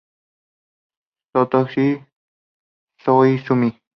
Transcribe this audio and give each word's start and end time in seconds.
Satoshi 1.31 1.85
Koizumi 3.03 3.69